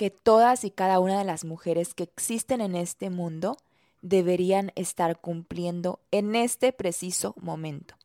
[0.00, 3.58] que todas y cada una de las mujeres que existen en este mundo
[4.00, 7.96] deberían estar cumpliendo en este preciso momento.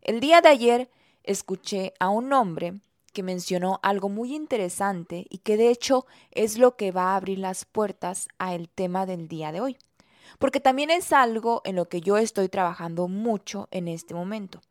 [0.00, 0.90] El día de ayer
[1.24, 2.80] escuché a un hombre
[3.12, 7.40] que mencionó algo muy interesante y que de hecho es lo que va a abrir
[7.40, 9.76] las puertas a el tema del día de hoy,
[10.38, 14.62] porque también es algo en lo que yo estoy trabajando mucho en este momento.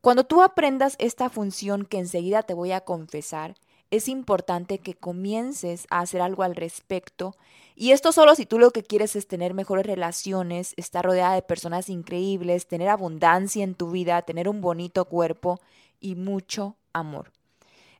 [0.00, 3.54] Cuando tú aprendas esta función que enseguida te voy a confesar,
[3.96, 7.36] es importante que comiences a hacer algo al respecto.
[7.74, 11.42] Y esto solo si tú lo que quieres es tener mejores relaciones, estar rodeada de
[11.42, 15.60] personas increíbles, tener abundancia en tu vida, tener un bonito cuerpo
[16.00, 17.32] y mucho amor.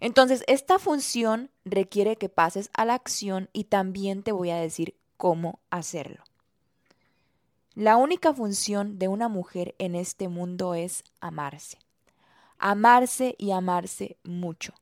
[0.00, 4.96] Entonces, esta función requiere que pases a la acción y también te voy a decir
[5.16, 6.22] cómo hacerlo.
[7.74, 11.78] La única función de una mujer en este mundo es amarse.
[12.58, 14.74] Amarse y amarse mucho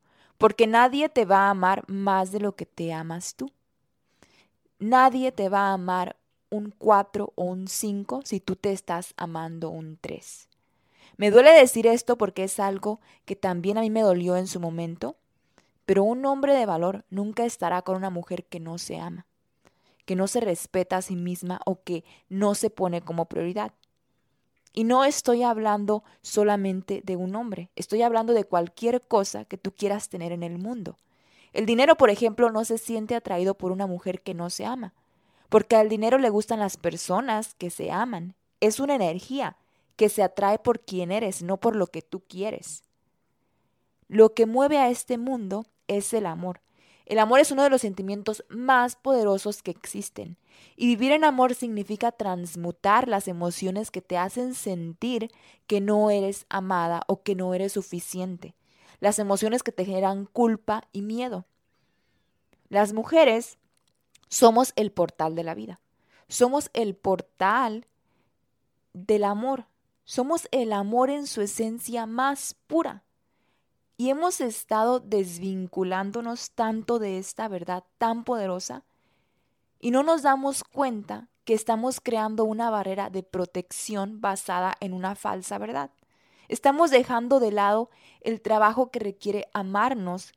[0.42, 3.52] porque nadie te va a amar más de lo que te amas tú.
[4.80, 6.16] Nadie te va a amar
[6.50, 10.48] un 4 o un 5 si tú te estás amando un 3.
[11.16, 14.58] Me duele decir esto porque es algo que también a mí me dolió en su
[14.58, 15.14] momento,
[15.86, 19.26] pero un hombre de valor nunca estará con una mujer que no se ama,
[20.06, 23.75] que no se respeta a sí misma o que no se pone como prioridad.
[24.72, 29.72] Y no estoy hablando solamente de un hombre, estoy hablando de cualquier cosa que tú
[29.72, 30.97] quieras tener en el mundo.
[31.53, 34.94] El dinero, por ejemplo, no se siente atraído por una mujer que no se ama,
[35.50, 38.34] porque al dinero le gustan las personas que se aman.
[38.61, 39.56] Es una energía
[39.97, 42.84] que se atrae por quien eres, no por lo que tú quieres.
[44.09, 46.61] Lo que mueve a este mundo es el amor,
[47.12, 50.39] el amor es uno de los sentimientos más poderosos que existen.
[50.77, 55.31] Y vivir en amor significa transmutar las emociones que te hacen sentir
[55.67, 58.55] que no eres amada o que no eres suficiente.
[58.99, 61.45] Las emociones que te generan culpa y miedo.
[62.71, 63.59] Las mujeres
[64.31, 65.81] somos el portal de la vida.
[66.29, 67.87] Somos el portal
[68.94, 69.67] del amor.
[70.05, 73.05] Somos el amor en su esencia más pura.
[74.02, 78.82] Y hemos estado desvinculándonos tanto de esta verdad tan poderosa
[79.78, 85.14] y no nos damos cuenta que estamos creando una barrera de protección basada en una
[85.14, 85.92] falsa verdad.
[86.48, 87.90] Estamos dejando de lado
[88.22, 90.32] el trabajo que requiere amarnos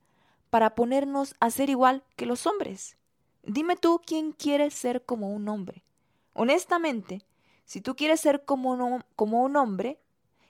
[0.52, 3.00] para ponernos a ser igual que los hombres.
[3.42, 5.84] Dime tú quién quiere ser como un hombre.
[6.34, 7.26] Honestamente,
[7.64, 10.00] si tú quieres ser como como un hombre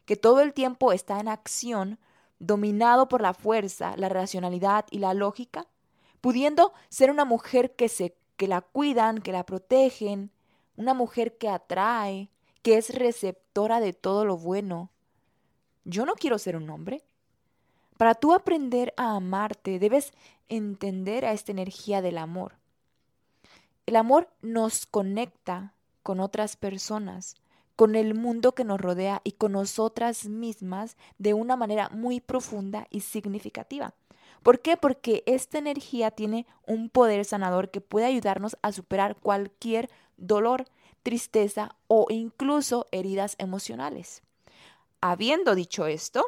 [0.03, 1.97] que todo el tiempo está en acción,
[2.39, 5.67] dominado por la fuerza, la racionalidad y la lógica,
[6.21, 10.31] pudiendo ser una mujer que se que la cuidan, que la protegen,
[10.75, 12.29] una mujer que atrae,
[12.61, 14.91] que es receptora de todo lo bueno.
[15.83, 17.03] Yo no quiero ser un hombre.
[17.97, 20.11] Para tú aprender a amarte, debes
[20.49, 22.57] entender a esta energía del amor.
[23.85, 27.35] El amor nos conecta con otras personas,
[27.75, 32.87] con el mundo que nos rodea y con nosotras mismas de una manera muy profunda
[32.89, 33.93] y significativa.
[34.43, 34.77] ¿Por qué?
[34.77, 40.65] Porque esta energía tiene un poder sanador que puede ayudarnos a superar cualquier dolor,
[41.03, 44.21] tristeza o incluso heridas emocionales.
[45.01, 46.25] Habiendo dicho esto,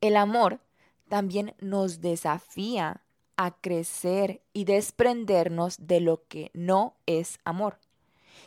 [0.00, 0.60] el amor
[1.08, 3.02] también nos desafía
[3.36, 7.78] a crecer y desprendernos de lo que no es amor.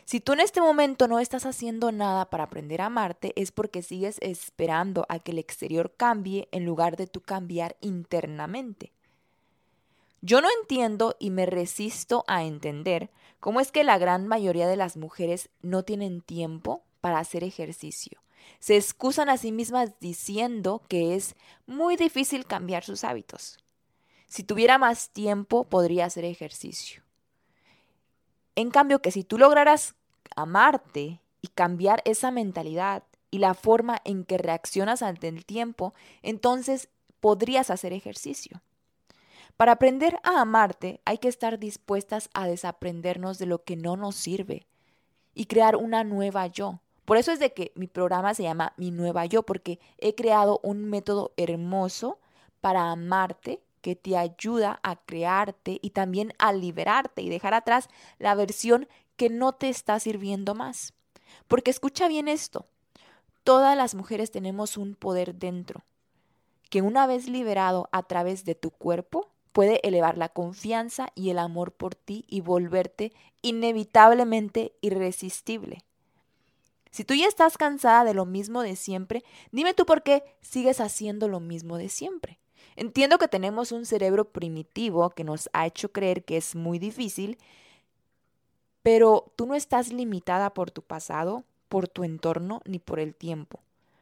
[0.04, 3.82] Si tú en este momento no estás haciendo nada para aprender a amarte, es porque
[3.82, 8.92] sigues esperando a que el exterior cambie en lugar de tú cambiar internamente.
[10.20, 13.10] Yo no entiendo y me resisto a entender
[13.40, 18.22] cómo es que la gran mayoría de las mujeres no tienen tiempo para hacer ejercicio.
[18.60, 21.34] Se excusan a sí mismas diciendo que es
[21.66, 23.58] muy difícil cambiar sus hábitos.
[24.28, 27.02] Si tuviera más tiempo podría hacer ejercicio.
[28.54, 29.94] En cambio, que si tú lograras
[30.36, 36.88] amarte y cambiar esa mentalidad y la forma en que reaccionas ante el tiempo, entonces
[37.20, 38.62] podrías hacer ejercicio.
[39.56, 44.16] Para aprender a amarte hay que estar dispuestas a desaprendernos de lo que no nos
[44.16, 44.66] sirve
[45.34, 46.80] y crear una nueva yo.
[47.04, 50.60] Por eso es de que mi programa se llama Mi Nueva Yo, porque he creado
[50.62, 52.18] un método hermoso
[52.60, 57.88] para amarte que te ayuda a crearte y también a liberarte y dejar atrás
[58.18, 60.94] la versión que no te está sirviendo más.
[61.48, 62.66] Porque escucha bien esto,
[63.44, 65.84] todas las mujeres tenemos un poder dentro,
[66.70, 71.38] que una vez liberado a través de tu cuerpo, puede elevar la confianza y el
[71.38, 73.12] amor por ti y volverte
[73.42, 75.84] inevitablemente irresistible.
[76.90, 80.80] Si tú ya estás cansada de lo mismo de siempre, dime tú por qué sigues
[80.80, 82.38] haciendo lo mismo de siempre.
[82.76, 87.38] Entiendo que tenemos un cerebro primitivo que nos ha hecho creer que es muy difícil,
[88.82, 93.60] pero tú no estás limitada por tu pasado, por tu entorno ni por el tiempo.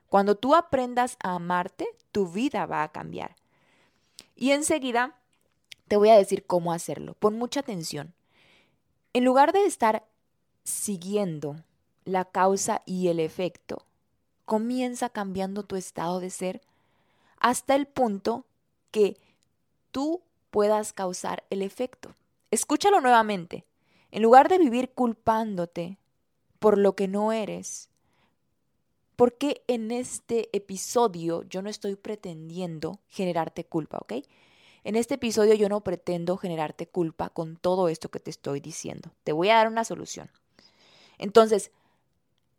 [0.08, 3.36] Cuando tú aprendas a amarte, tu vida va a cambiar.
[4.34, 5.16] Y enseguida
[5.86, 7.14] te voy a decir cómo hacerlo.
[7.14, 8.14] Pon mucha atención.
[9.12, 10.04] En lugar de estar
[10.64, 11.56] siguiendo
[12.04, 13.84] la causa y el efecto,
[14.44, 16.60] comienza cambiando tu estado de ser
[17.38, 18.44] hasta el punto
[18.90, 19.16] que
[19.90, 22.14] tú puedas causar el efecto.
[22.50, 23.64] Escúchalo nuevamente.
[24.10, 25.98] En lugar de vivir culpándote
[26.58, 27.88] por lo que no eres,
[29.16, 34.24] porque en este episodio yo no estoy pretendiendo generarte culpa, ¿ok?
[34.82, 39.10] En este episodio yo no pretendo generarte culpa con todo esto que te estoy diciendo.
[39.24, 40.30] Te voy a dar una solución.
[41.18, 41.70] Entonces,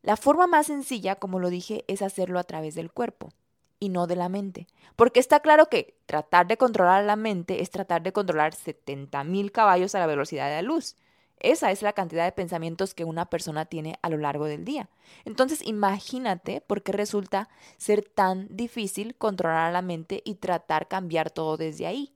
[0.04, 3.34] la forma más sencilla, como lo dije, es hacerlo a través del cuerpo
[3.82, 4.68] y no de la mente.
[4.96, 9.96] Porque está claro que tratar de controlar la mente es tratar de controlar 70.000 caballos
[9.96, 10.96] a la velocidad de la luz.
[11.40, 14.90] Esa es la cantidad de pensamientos que una persona tiene a lo largo del día.
[15.26, 21.58] Entonces imagínate por qué resulta ser tan difícil controlar la mente y tratar cambiar todo
[21.58, 22.14] desde ahí.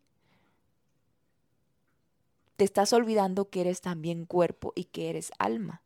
[2.58, 5.82] Te estás olvidando que eres también cuerpo y que eres alma.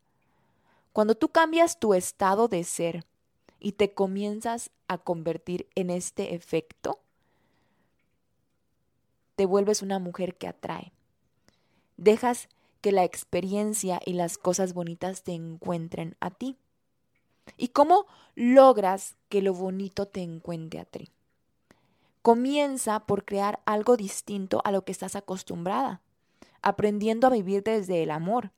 [0.92, 3.06] Cuando tú cambias tu estado de ser
[3.60, 7.00] y te comienzas a convertir en este efecto,
[9.36, 10.92] te vuelves una mujer que atrae.
[11.98, 12.50] Dejas
[12.82, 16.58] que la experiencia y las cosas bonitas te encuentren a ti.
[17.58, 21.10] ¿Y cómo logras que lo bonito te encuentre a ti?
[22.22, 26.02] Comienza por crear algo distinto a lo que estás acostumbrada,
[26.62, 28.52] aprendiendo a vivir desde el amor.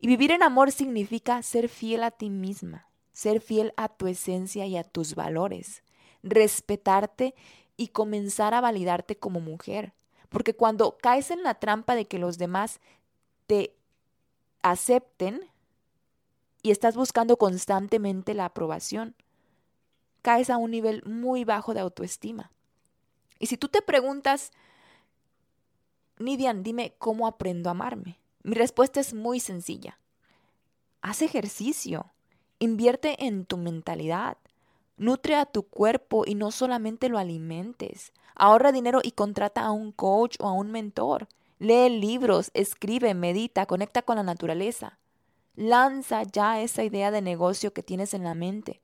[0.00, 2.87] Y vivir en amor significa ser fiel a ti misma,
[3.18, 5.82] ser fiel a tu esencia y a tus valores,
[6.22, 7.34] respetarte
[7.76, 9.92] y comenzar a validarte como mujer.
[10.28, 12.78] Porque cuando caes en la trampa de que los demás
[13.48, 13.74] te
[14.62, 15.40] acepten
[16.62, 19.16] y estás buscando constantemente la aprobación,
[20.22, 22.52] caes a un nivel muy bajo de autoestima.
[23.40, 24.52] Y si tú te preguntas,
[26.20, 28.20] Nidian, dime cómo aprendo a amarme.
[28.44, 29.98] Mi respuesta es muy sencilla.
[31.00, 32.12] Haz ejercicio.
[32.60, 34.36] Invierte en tu mentalidad.
[34.96, 38.12] Nutre a tu cuerpo y no solamente lo alimentes.
[38.34, 41.28] Ahorra dinero y contrata a un coach o a un mentor.
[41.60, 44.98] Lee libros, escribe, medita, conecta con la naturaleza.
[45.54, 48.80] Lanza ya esa idea de negocio que tienes en la mente.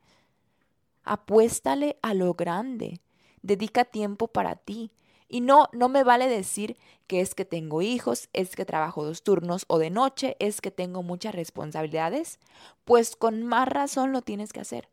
[1.04, 3.00] Apuéstale a lo grande.
[3.42, 4.90] Dedica tiempo para ti.
[5.34, 6.76] Y no, no me vale decir
[7.08, 10.70] que es que tengo hijos, es que trabajo dos turnos o de noche, es que
[10.70, 12.38] tengo muchas responsabilidades,
[12.84, 14.88] pues con más razón lo tienes que hacer.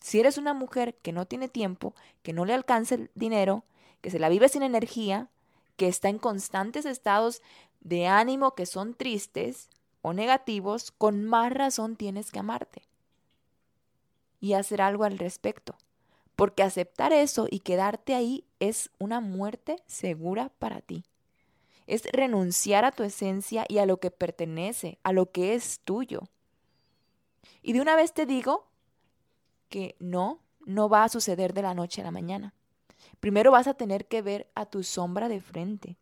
[0.00, 3.64] Si eres una mujer que no tiene tiempo, que no le alcanza el dinero,
[4.00, 5.28] que se la vive sin energía,
[5.74, 7.42] que está en constantes estados
[7.80, 9.70] de ánimo que son tristes
[10.02, 12.82] o negativos, con más razón tienes que amarte
[14.40, 15.74] y hacer algo al respecto.
[16.36, 21.04] Porque aceptar eso y quedarte ahí es una muerte segura para ti.
[21.86, 26.22] Es renunciar a tu esencia y a lo que pertenece, a lo que es tuyo.
[27.62, 28.68] Y de una vez te digo
[29.68, 32.54] que no, no va a suceder de la noche a la mañana.
[33.20, 35.98] Primero vas a tener que ver a tu sombra de frente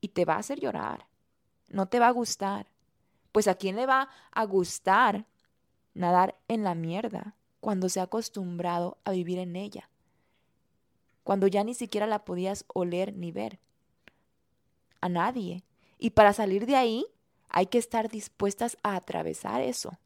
[0.00, 1.06] y te va a hacer llorar.
[1.68, 2.66] No te va a gustar.
[3.32, 5.26] Pues a quién le va a gustar
[5.94, 9.88] nadar en la mierda cuando se ha acostumbrado a vivir en ella,
[11.24, 13.58] cuando ya ni siquiera la podías oler ni ver.
[15.00, 15.64] A nadie.
[15.98, 17.06] Y para salir de ahí
[17.48, 19.98] hay que estar dispuestas a atravesar eso.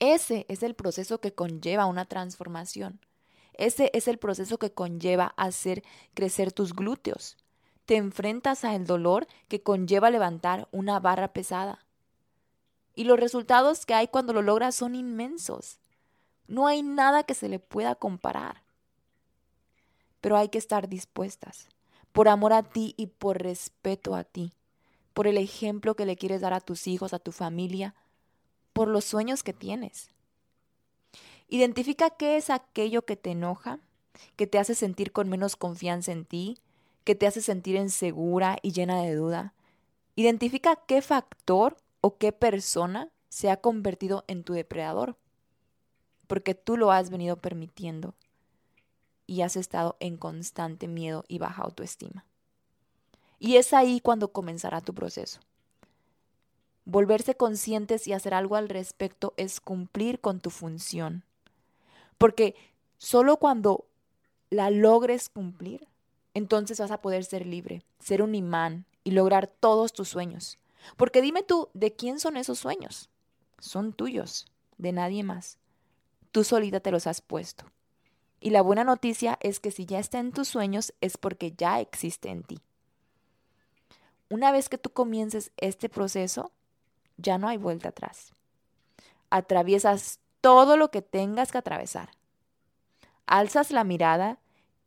[0.00, 3.00] Ese es el proceso que conlleva una transformación.
[3.54, 7.36] Ese es el proceso que conlleva hacer crecer tus glúteos.
[7.86, 11.86] Te enfrentas al dolor que conlleva levantar una barra pesada.
[12.94, 15.78] Y los resultados que hay cuando lo logras son inmensos.
[16.46, 18.63] No hay nada que se le pueda comparar.
[20.24, 21.68] Pero hay que estar dispuestas,
[22.12, 24.54] por amor a ti y por respeto a ti,
[25.12, 27.94] por el ejemplo que le quieres dar a tus hijos, a tu familia,
[28.72, 30.08] por los sueños que tienes.
[31.46, 33.80] Identifica qué es aquello que te enoja,
[34.36, 36.56] que te hace sentir con menos confianza en ti,
[37.04, 39.52] que te hace sentir insegura y llena de duda.
[40.16, 45.18] Identifica qué factor o qué persona se ha convertido en tu depredador,
[46.26, 48.14] porque tú lo has venido permitiendo
[49.26, 52.24] y has estado en constante miedo y baja autoestima.
[53.38, 55.40] Y es ahí cuando comenzará tu proceso.
[56.84, 61.24] Volverse conscientes y hacer algo al respecto es cumplir con tu función.
[62.18, 62.54] Porque
[62.98, 63.86] solo cuando
[64.50, 65.88] la logres cumplir,
[66.34, 70.58] entonces vas a poder ser libre, ser un imán y lograr todos tus sueños.
[70.96, 73.08] Porque dime tú, ¿de quién son esos sueños?
[73.58, 75.58] Son tuyos, de nadie más.
[76.32, 77.64] Tú solita te los has puesto.
[78.40, 81.80] Y la buena noticia es que si ya está en tus sueños es porque ya
[81.80, 82.60] existe en ti.
[84.28, 86.52] Una vez que tú comiences este proceso,
[87.16, 88.32] ya no hay vuelta atrás.
[89.30, 92.10] Atraviesas todo lo que tengas que atravesar.
[93.26, 94.38] Alzas la mirada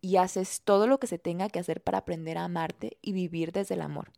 [0.01, 3.51] y haces todo lo que se tenga que hacer para aprender a amarte y vivir
[3.51, 4.11] desde el amor.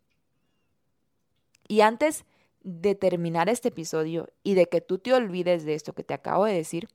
[1.68, 2.26] Y antes
[2.62, 6.46] de terminar este episodio y de que tú te olvides de esto que te acabo
[6.46, 6.90] de decir,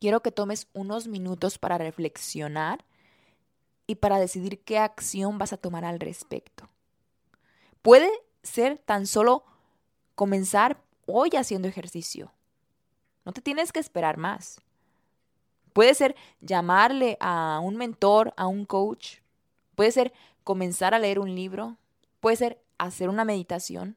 [0.00, 2.84] quiero que tomes unos minutos para reflexionar
[3.86, 6.68] y para decidir qué acción vas a tomar al respecto.
[7.82, 8.10] Puede
[8.42, 9.44] ser tan solo
[10.14, 12.32] comenzar hoy haciendo ejercicio.
[13.24, 14.60] No te tienes que esperar más.
[15.72, 19.18] Puede ser llamarle a un mentor, a un coach.
[19.74, 20.12] Puede ser
[20.44, 21.76] comenzar a leer un libro.
[22.20, 23.96] Puede ser hacer una meditación.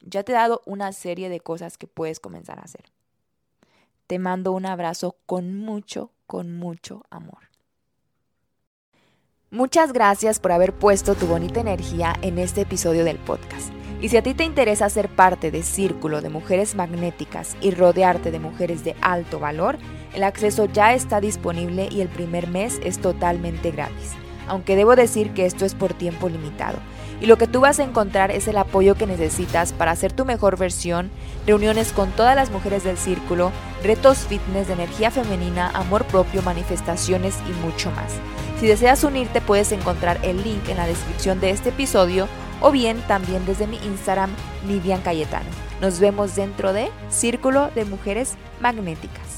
[0.00, 2.92] Ya te he dado una serie de cosas que puedes comenzar a hacer.
[4.06, 7.50] Te mando un abrazo con mucho, con mucho amor.
[9.50, 13.72] Muchas gracias por haber puesto tu bonita energía en este episodio del podcast.
[14.00, 18.30] Y si a ti te interesa ser parte de Círculo de Mujeres Magnéticas y rodearte
[18.30, 19.76] de mujeres de alto valor,
[20.14, 24.12] el acceso ya está disponible y el primer mes es totalmente gratis.
[24.46, 26.78] Aunque debo decir que esto es por tiempo limitado.
[27.20, 30.24] Y lo que tú vas a encontrar es el apoyo que necesitas para hacer tu
[30.24, 31.10] mejor versión,
[31.46, 37.36] reuniones con todas las mujeres del círculo, retos fitness de energía femenina, amor propio, manifestaciones
[37.48, 38.12] y mucho más.
[38.60, 42.28] Si deseas unirte puedes encontrar el link en la descripción de este episodio
[42.60, 44.30] o bien también desde mi Instagram,
[44.66, 45.48] Nidian Cayetano.
[45.80, 49.35] Nos vemos dentro de Círculo de Mujeres Magnéticas.